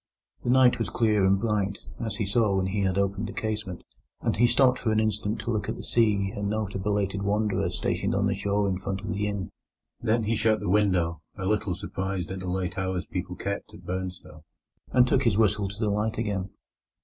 [0.43, 3.83] The night was clear and bright, as he saw when he had opened the casement,
[4.19, 7.21] and he stopped for an instant to look at the sea and note a belated
[7.21, 9.51] wanderer stationed on the shore in front of the inn.
[10.01, 13.85] Then he shut the window, a little surprised at the late hours people kept at
[13.85, 14.43] Burnstow,
[14.91, 16.49] and took his whistle to the light again.